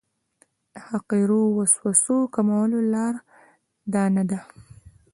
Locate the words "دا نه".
3.93-4.23